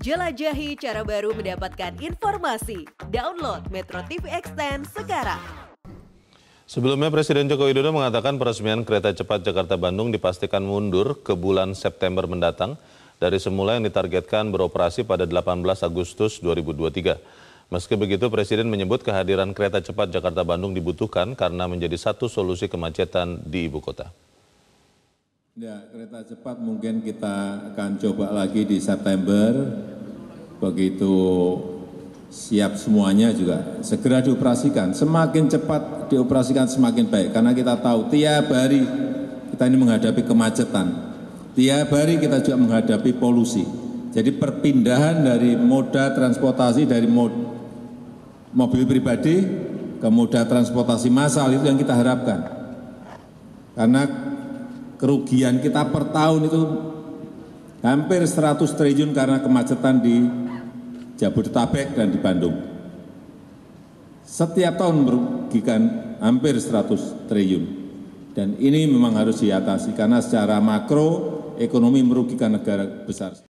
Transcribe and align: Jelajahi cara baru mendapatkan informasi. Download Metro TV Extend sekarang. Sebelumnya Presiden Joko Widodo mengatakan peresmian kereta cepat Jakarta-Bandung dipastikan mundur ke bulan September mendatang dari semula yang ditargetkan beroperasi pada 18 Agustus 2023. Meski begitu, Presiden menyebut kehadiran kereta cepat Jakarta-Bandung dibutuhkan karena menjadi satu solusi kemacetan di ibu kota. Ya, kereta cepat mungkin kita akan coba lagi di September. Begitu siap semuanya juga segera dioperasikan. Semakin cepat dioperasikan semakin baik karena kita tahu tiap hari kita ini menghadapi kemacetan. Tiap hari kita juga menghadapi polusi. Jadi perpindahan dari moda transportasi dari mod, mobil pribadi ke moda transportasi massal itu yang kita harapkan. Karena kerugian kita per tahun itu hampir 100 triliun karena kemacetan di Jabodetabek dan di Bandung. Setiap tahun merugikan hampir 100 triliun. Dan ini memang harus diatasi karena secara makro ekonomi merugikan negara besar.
Jelajahi 0.00 0.80
cara 0.80 1.04
baru 1.04 1.36
mendapatkan 1.36 1.92
informasi. 2.00 2.88
Download 3.12 3.60
Metro 3.68 4.00
TV 4.08 4.32
Extend 4.32 4.88
sekarang. 4.88 5.36
Sebelumnya 6.64 7.12
Presiden 7.12 7.52
Joko 7.52 7.68
Widodo 7.68 7.92
mengatakan 7.92 8.40
peresmian 8.40 8.80
kereta 8.88 9.12
cepat 9.12 9.44
Jakarta-Bandung 9.44 10.08
dipastikan 10.08 10.64
mundur 10.64 11.20
ke 11.20 11.36
bulan 11.36 11.76
September 11.76 12.24
mendatang 12.24 12.80
dari 13.20 13.36
semula 13.36 13.76
yang 13.76 13.84
ditargetkan 13.84 14.48
beroperasi 14.48 15.04
pada 15.04 15.28
18 15.28 15.60
Agustus 15.84 16.40
2023. 16.40 17.68
Meski 17.68 17.92
begitu, 18.00 18.32
Presiden 18.32 18.72
menyebut 18.72 19.04
kehadiran 19.04 19.52
kereta 19.52 19.84
cepat 19.84 20.08
Jakarta-Bandung 20.16 20.72
dibutuhkan 20.72 21.36
karena 21.36 21.68
menjadi 21.68 22.00
satu 22.00 22.24
solusi 22.24 22.72
kemacetan 22.72 23.44
di 23.44 23.68
ibu 23.68 23.84
kota. 23.84 24.08
Ya, 25.60 25.76
kereta 25.92 26.24
cepat 26.24 26.56
mungkin 26.56 27.04
kita 27.04 27.68
akan 27.74 28.00
coba 28.00 28.32
lagi 28.32 28.64
di 28.64 28.80
September. 28.80 29.52
Begitu 30.60 31.16
siap 32.30 32.76
semuanya 32.76 33.32
juga 33.32 33.80
segera 33.82 34.20
dioperasikan. 34.20 34.92
Semakin 34.92 35.50
cepat 35.50 36.12
dioperasikan 36.12 36.68
semakin 36.68 37.10
baik 37.10 37.34
karena 37.34 37.50
kita 37.56 37.80
tahu 37.80 38.12
tiap 38.12 38.52
hari 38.52 38.84
kita 39.50 39.64
ini 39.66 39.76
menghadapi 39.80 40.22
kemacetan. 40.22 40.86
Tiap 41.56 41.88
hari 41.90 42.22
kita 42.22 42.44
juga 42.44 42.56
menghadapi 42.60 43.10
polusi. 43.18 43.66
Jadi 44.10 44.30
perpindahan 44.36 45.22
dari 45.22 45.54
moda 45.58 46.14
transportasi 46.14 46.86
dari 46.86 47.06
mod, 47.06 47.30
mobil 48.54 48.86
pribadi 48.86 49.42
ke 49.98 50.08
moda 50.10 50.42
transportasi 50.46 51.08
massal 51.10 51.50
itu 51.54 51.66
yang 51.66 51.78
kita 51.78 51.94
harapkan. 51.94 52.40
Karena 53.74 54.02
kerugian 54.98 55.62
kita 55.62 55.88
per 55.88 56.10
tahun 56.10 56.40
itu 56.50 56.62
hampir 57.80 58.20
100 58.26 58.60
triliun 58.60 59.16
karena 59.16 59.40
kemacetan 59.40 60.02
di 60.02 60.49
Jabodetabek 61.20 61.92
dan 61.92 62.08
di 62.08 62.16
Bandung. 62.16 62.56
Setiap 64.24 64.80
tahun 64.80 65.04
merugikan 65.04 65.82
hampir 66.24 66.56
100 66.56 67.28
triliun. 67.28 67.64
Dan 68.32 68.56
ini 68.56 68.88
memang 68.88 69.12
harus 69.20 69.44
diatasi 69.44 69.92
karena 69.92 70.24
secara 70.24 70.62
makro 70.64 71.52
ekonomi 71.60 72.00
merugikan 72.00 72.56
negara 72.56 72.88
besar. 73.04 73.49